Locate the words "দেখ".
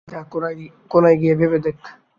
1.65-1.77